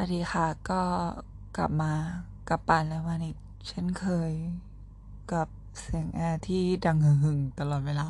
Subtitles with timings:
[0.00, 0.82] วัสดีค่ะก็
[1.56, 1.92] กลับมา
[2.48, 3.38] กับปานแล้ววันอีก
[3.68, 4.32] เช่นเคย
[5.32, 5.48] กับ
[5.80, 8.08] เสียงแอร์ที่ดังหึ่งตลอดเวลา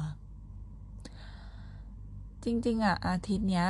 [2.44, 3.68] จริง ๆ อะ อาทิตย์เนี้ย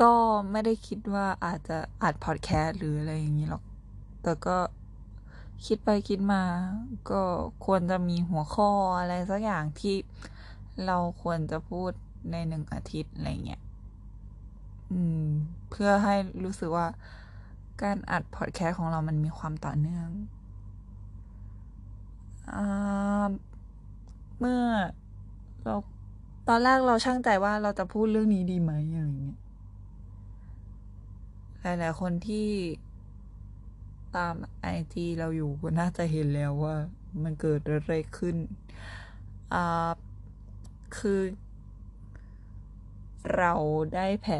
[0.00, 0.12] ก็
[0.50, 3.62] ไม่ได้คิดว่าอาจจะอัดพอดแคสต์หรืออะไรอย่างนี้หรอก
[4.22, 4.56] แต่ก็
[5.66, 6.42] คิดไปคิดมา
[7.10, 7.22] ก็
[7.64, 9.96] ควรจะมีหัวข้ออะไรสักอย่างที่
[10.86, 11.90] เราควรจะพูด
[12.30, 13.62] ในหนึ่งอาทิตย์อะไรเงี้ย
[14.90, 15.24] อืม
[15.70, 16.86] เพื่อให้รู้สึกว่า
[17.82, 20.08] การอัดพอดแคสต์ของเรามันมีความต่อเนื่อง
[22.48, 22.56] อ
[24.38, 24.62] เมื่อ
[25.64, 25.74] เรา
[26.48, 29.38] ตอนแรกเราช่างใจว่าเราจะพูดเรื่องนี้ดีไหมอะไรเงี้ย
[31.62, 32.48] หลาย ๆ คนที่
[34.16, 36.76] ตามไอจีเราอยู่ก็น่าจะเห็นแล้วว่า
[37.22, 38.36] มันเกิดอะไรขึ้น
[39.54, 39.90] อ่า
[40.96, 41.20] คือ
[43.36, 43.52] เรา
[43.94, 44.36] ได้แผล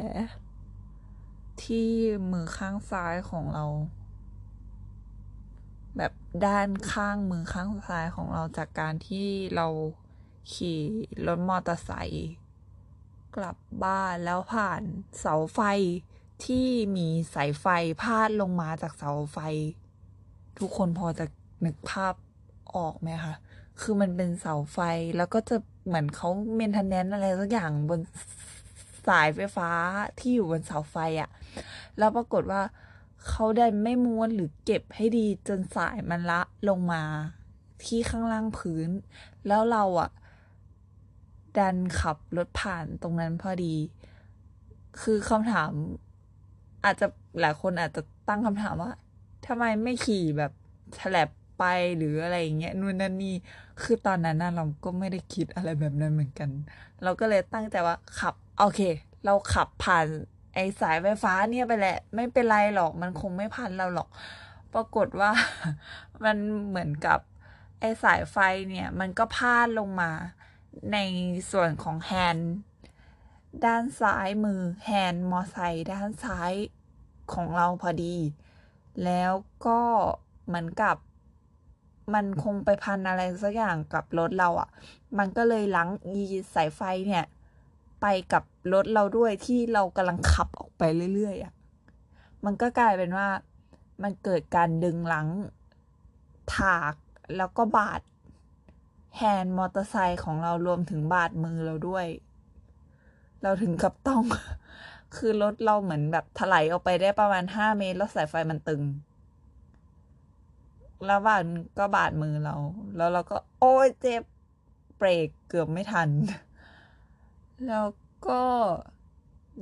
[1.63, 1.91] ที่
[2.33, 3.67] มือข้างซ้ายของเรา
[5.97, 6.13] แบบ
[6.47, 9.67] ด้านข้างมือข้างซ้ายของเราจากการที่เรา
[10.53, 10.81] ขี่
[11.27, 12.31] รถมอเตอร์ไซค์
[13.37, 14.83] กลับบ้านแล้วผ่าน
[15.21, 15.61] เสาไฟ
[16.45, 17.67] ที่มีสายไฟ
[18.03, 19.39] พาดลงมาจากเสาไฟ
[20.59, 21.25] ทุกคนพอจะ
[21.65, 22.15] นึกภาพ
[22.77, 23.35] ออกไหมคะ
[23.81, 24.79] คือมันเป็นเสาไฟ
[25.17, 25.57] แล้วก็จะ
[25.87, 28.01] เหมือนเขาเมนเทนแนนอะไรสักอย่างบน
[29.07, 29.71] สายไฟฟ้า
[30.19, 31.31] ที่อยู่บนเสาไฟอะ่ะ
[31.99, 32.63] แล้วปรากฏว่า
[33.29, 37.03] เขาได้ไม่ม้วนหรือเก็บให้ดีจนสายมันละลงมา
[37.85, 38.89] ที่ข้างล่างพื้น
[39.47, 40.11] แล้วเราอะ่ะ
[41.57, 43.75] ดันขับรถผ่านตรงนั้นพอดี
[45.01, 45.71] คือคำถาม
[46.85, 47.07] อาจจะ
[47.41, 48.93] หลายคนอาจจะตั้งคำถามว่า
[49.47, 50.53] ทำไมไม่ขี่แบบ
[50.99, 51.29] ฉลบ
[51.61, 51.65] ไป
[51.97, 53.35] หรืออะไรอย่างเงี้ยนู่นนั่นนี่
[53.83, 56.51] คือตอนนั้นนะเราก็ไม่ได้คิดอะไรแบบนั้นเหมือนกัน
[57.03, 58.81] เราก็เลยตั้งใจว่าขับโอเค
[59.25, 60.07] เราขับผ่าน
[60.55, 64.09] ไอ้สายไฟฟ้าเนี่ยไปแหละ ไม่เป็นไรหรอกมันคงไม่พันเราหรอก
[64.75, 65.31] ปรากฏว่า
[66.25, 66.37] มัน
[66.69, 67.19] เหมือนกับ
[67.81, 68.37] ไอ้สายไฟ
[68.69, 70.11] เนี่ย มันก็พาดลงมา
[70.93, 70.99] ใน
[71.51, 72.53] ส่วนของแฮนด์
[73.65, 76.53] ด้านซ้ายมือแฮนด์มอไซค์ด้านซ้าย
[77.33, 78.17] ของเราพอดี
[79.05, 79.33] แล้ว
[79.67, 79.81] ก็
[80.47, 80.97] เหมือนกับ
[82.15, 84.69] มันคงไปพันอะไรสักอย่างกับรถเราอะ่ะ
[85.19, 86.25] มันก็เลยลังยี
[86.55, 87.25] สายไฟเนี่ย
[88.01, 90.83] ไปกับรถเราด้วยที่เรากำลังขับออกไป
[91.15, 91.53] เรื่อยๆอะ่ะ
[92.45, 93.29] มันก็กลายเป็นว่า
[94.03, 95.27] มันเกิดการดึงหลัง
[96.57, 96.95] ถาก
[97.37, 98.01] แล้วก็บาด
[99.17, 102.07] แฮนด์มอเตอร์ไซค์ของเรารวมถึงบาดมือเราด้วย
[103.43, 104.23] เราถึงกับต้อง
[105.17, 108.83] คือรถเราเหมือนแบบถลายออกไปได้ประมาณห้าเมตรแล้วสายไฟมันตึง
[111.07, 111.43] แล้วบาด
[111.79, 112.55] ก็บาดมือเรา
[112.97, 114.23] แล้วเราก็ โอ้ยเจ็บ
[114.97, 116.09] เบรกเกือบไม่ทัน
[117.69, 117.87] แล้ว
[118.27, 118.43] ก็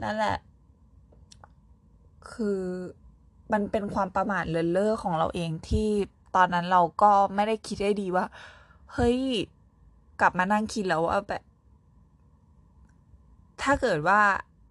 [0.03, 0.39] นั่นแหละ
[2.33, 2.63] คือ
[3.53, 5.89] มันเป็นความประมาทเลินเล่อของเราเองที่
[6.37, 8.27] ตอนนั้นเราก็ไม่ได้คิดได้ดีว่า
[8.93, 9.19] เฮ้ย
[10.21, 11.43] กลับมานั่งคิดแล้วว่าแบบ
[13.63, 14.21] ถ้าเกิดว่า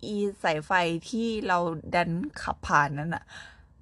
[0.06, 0.72] อีสายไฟ
[1.10, 1.58] ที่เรา
[1.96, 2.10] ดัน
[2.42, 3.24] ขับผ่านนั้นอะ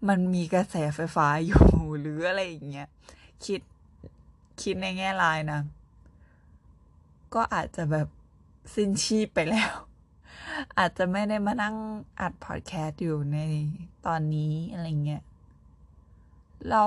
[0.07, 1.63] มันมีกระแสไฟฟ้าอยู่
[1.99, 2.89] หรืออะไรอย่างเงี้ย
[3.45, 3.61] คิด
[4.61, 5.61] คิดในแง่ลายนะ
[7.33, 8.07] ก็อาจจะแบบ
[8.75, 9.71] สิ้นชีพไปแล้ว
[10.77, 11.75] อาจจะไม่ได้มานั่ง
[12.19, 13.39] อัดพอดแคสต์อยู่ใน
[14.05, 15.23] ตอนนี้อะไรเงี้ย
[16.69, 16.83] เรา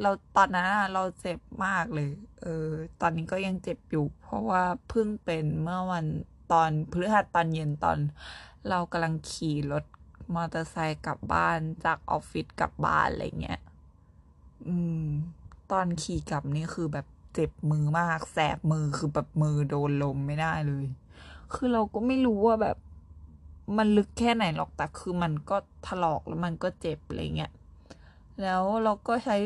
[0.00, 2.10] เราตอนนั้นเราเจ็บมากเลย
[2.42, 2.68] เออ
[3.00, 6.06] ตอนนี้ก็ยังเจ็บอยู่ เพราะว่าเพิ่งเป็นเมื่อวัน
[6.52, 7.98] ตอนพฤหัสตอนเย็นตอน
[8.68, 9.84] เรากำลังขี่รถ
[10.34, 13.60] มอเตอร์ไซค์กลับบ้านจากออฟฟิศกลับบ้านอะไรเงี้ย
[14.66, 15.06] อืม
[15.72, 20.86] ตอนขี่กลับนี่คือแบบเจ็บมือมาก แสบมือคือแบบมือโดนลมไม่ได้เลย
[21.54, 22.76] คือเราก็ไม่รู้ว่าแบบ
[23.76, 27.52] มันลึกแค่ไหนหรอกแต่คือมันก็ถลอกแล้วมันก็เจ็บอะไรเงี้ย
[28.42, 29.36] แล้วเราก็ใช้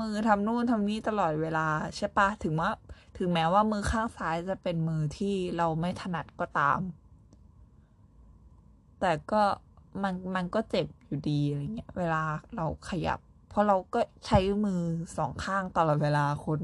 [0.00, 2.70] มือทำนู่นทำนี่ตลอดเวลาใช่ปะถึงว่า
[3.16, 6.80] ถึงแม้ว่ามือข้างซ้ายจะเป็นมือที่เราไม่ถนัดก็ตาม
[9.00, 9.42] แต่ก็
[10.04, 12.22] มันมันก็เจ็บอยู่ดีอะไรเงี้ย เวลา
[12.56, 13.18] เราขยับ
[13.48, 14.80] เพราะเราก็ใช้มือ
[15.16, 16.60] สองข้างตลอดเวลาคน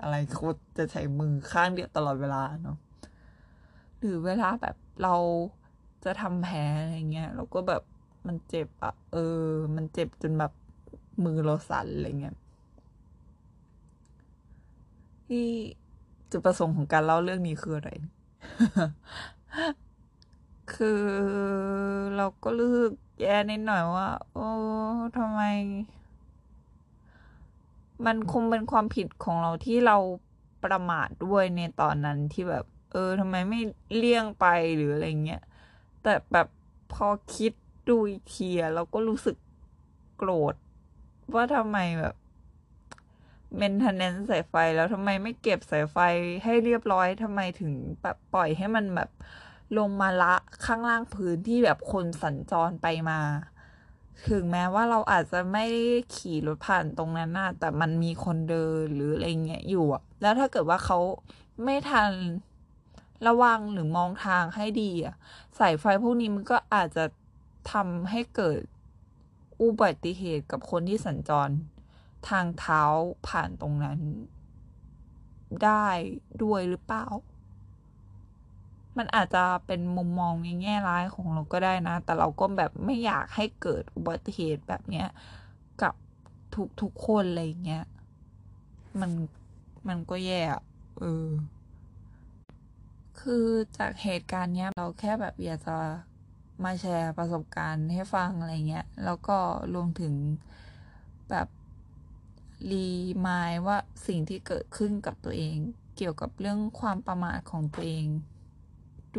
[0.00, 0.44] อะไรเขา
[0.78, 2.78] จะใช้มือข้างเดียวตลอดเวลาเนาะ
[3.98, 5.16] หรือเวลาแบบเรา
[6.04, 7.82] จะทำแผลอะไรเงี้ยเราก็แบบ
[8.26, 9.46] มันเจ็บอะเออ
[9.76, 10.52] มันเจ็บจนแบบ
[11.24, 12.36] มือเราสั่นอะไรเงี้ย
[15.28, 15.46] ที่
[16.30, 17.90] จุดประสงค์ของการเล่าเรื่องนี้คืออะไร
[20.74, 21.02] คือ
[22.16, 24.48] เราก็รู้สึกแย่นิดหน่อยว่า โอ้
[25.16, 25.40] ทำไม
[28.06, 29.96] มันคงเป็นความผิดของเราที่เรา
[30.64, 33.60] ประมาทด้วยในตอนนั้นที่แบบ เออทำไมไม่
[33.96, 34.46] เลี่ยงไป
[34.76, 35.42] หรืออะไรเงี้ย
[36.02, 36.48] แต่แบบ
[36.92, 37.52] พอคิด
[37.88, 39.36] ดูอีกทีเราก็รู้สึก
[40.16, 40.54] โกรธ
[41.34, 42.14] ว่าทำไมแบบ
[43.56, 45.96] เมนเทนเนนสายไฟแล้วทำไมไม่เก็บสายไฟ
[46.44, 47.72] ให้เรียบร้อยทำไมถึง
[48.02, 49.10] แบบปล่อยให้มันแบบ
[49.78, 50.34] ลงมาละ
[50.64, 53.20] ข้างล่างพื้นที่แบบคนสัญจรไปมา
[54.28, 60.98] ถึงแม้ว่าเราอาจจะไม่ได้ขี่รถผ่านตรงนั้นนะแต่มันมีคนเดินหรืออะไรเงี้ยอยู่อะแล้วถ้าเกิดว่าเขา
[61.64, 62.12] ไม่ทัน
[63.26, 65.14] ระวังหรือมองทางให้ดีอะ
[65.58, 67.04] สายไฟพวกนี้มันก็อาจจะ
[67.72, 68.60] ทำให้เกิด
[69.62, 71.50] อุบัติเหตุกับคนที่สัญจร
[72.28, 72.82] ทางเท้า
[73.28, 73.98] ผ่านตรงนั้น
[75.64, 75.88] ได้
[76.42, 77.06] ด้วยหรือเปล่า
[78.98, 85.08] มันอาจจะเป็นมุมมองในแง่ร้ายของเราก็ได้นะ แต่เราก็แบบไม่อยากให้เกิดอุบัติเหตุแบบเนี้ย
[85.82, 85.94] กับ
[86.54, 87.84] ทุกทุกคนอะไรเงี้ย
[89.00, 89.10] มัน
[89.88, 90.62] มันก็แย่อะ
[91.00, 91.28] เออ
[93.20, 93.46] คือ
[93.78, 95.76] จากเหตุการณ์เนี้ย เราแค่แบบอยากจะ
[96.64, 99.38] มาแชร์ประสบการณ์ให้ฟังอะไรเงี้ย แล้วก็
[99.74, 100.14] รวมถึง
[101.30, 101.48] แบบ
[102.70, 102.88] รี
[103.26, 105.56] มายว่าสิ่งที่เกิดขึ้นกับตัวเอง
[105.96, 108.06] เกี่ยวกับเรื่องความประมาทของตัวเอง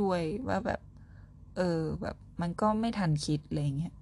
[0.01, 0.81] ด้วยว่าแบบ
[1.57, 3.93] เออแบบมันก็ไม่ทันคิดอะไรเงี้ย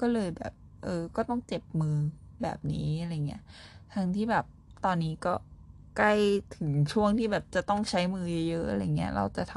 [0.00, 0.52] ก็เลยแบบ
[0.84, 1.96] เออ ก็ต้องเจ็บมือ
[2.42, 3.42] แบบนี้อะไรเงี้ย
[3.94, 4.44] ทั้งที่แบบ
[4.84, 5.34] ตอนนี้ก็
[5.96, 6.14] ใกล้
[6.56, 9.56] ถึงช่วงที่แบบจะต้องใช้มือเยอะๆอะไรเงี้ย เราจะท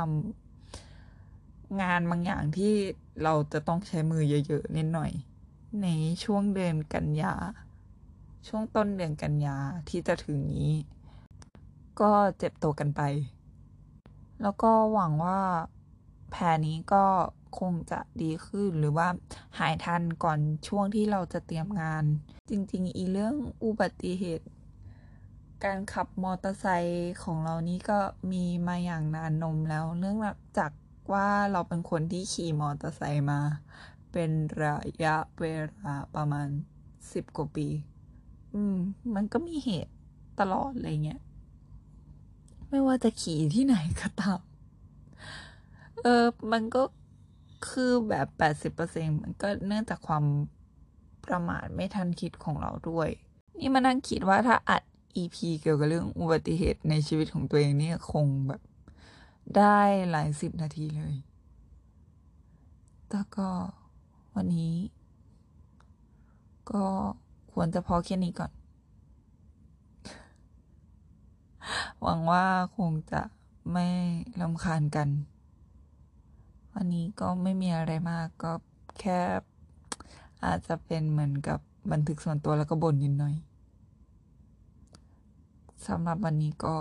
[0.84, 2.74] ำงานบางอย่างที่
[3.24, 5.12] เราจะต้องใช้มือเยอะๆนิดหน่อย
[5.84, 5.88] ใน
[6.24, 7.34] ช่วงเดือนกันยา
[8.48, 9.58] ช่วงต้นเดือนกันยา
[9.90, 10.72] ที่จะถึงนี้
[12.02, 13.02] ก็เจ็บตัวกันไป
[14.42, 15.40] แล้วก็หวังว่า
[16.34, 17.06] แผลนี้ก็
[17.60, 19.08] คงจะดีขึ้นหรือว่า
[19.60, 22.04] หายทันก่อนช่วงที่เราจะเตรียมงาน
[22.50, 24.48] จริง ๆ อีเรื่องอุบัติเหตุ
[25.64, 28.00] การขับมอเตอร์ไซค์ของเรานี่ก็
[28.32, 30.18] มีมาอย่างนานนมแล้วเรื่อง
[30.58, 30.72] จาก
[31.14, 33.40] ว่าเราเป็นคนที่ขี่มอเตอร์ไซค์มา
[34.12, 34.32] เป็น
[34.64, 35.46] ระยะเว
[35.84, 36.48] ลาประมาณ
[37.14, 37.68] สิบกว่าปี
[38.56, 38.78] อืม
[39.16, 39.94] มันก็มีเหตุ
[40.40, 41.22] ตลอดอะไรเงี้ย
[42.70, 44.40] ไม่ว่าจะขี่ที่ไหนก็ตาม
[46.04, 46.84] เออ มันก็
[47.70, 50.24] คือแบบแปดสิบเปอร์เซ็นมันก็เนื่องจากความ
[51.26, 53.10] ประมาทไม่ทันคิดของเราด้วย
[53.60, 54.84] นี่มานั่งคิดว่าถ้าอัด
[55.18, 58.62] EP เกี่ยวกับเรื่องอุบัติเหตุในชีวิตของตัวเองเนี่ยคงแบบ
[59.58, 59.80] ได้
[60.10, 61.16] หลายสิบนาทีเลย
[63.10, 63.50] แต่ก็
[64.36, 64.76] วันนี้
[66.72, 66.86] ก็
[67.54, 68.52] ควรจะพอแค่นี้ก่อน
[72.02, 72.46] หวังว่า
[72.78, 73.22] คงจะ
[73.72, 73.88] ไม่
[74.42, 75.08] ลำคาญกัน
[76.76, 78.52] วันนี้ก็ไม่มีอะไรมากก็
[79.00, 79.20] แค่
[80.46, 81.60] อาจจะเป็นเหมือนกับ
[81.92, 83.36] บันทึกส่วนตัวแล้วก็บ่นนิดหน่อย
[85.88, 86.76] สำหรับวันนี้ก็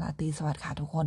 [0.00, 1.06] ลาตีสวัสดีค่ะทุกคน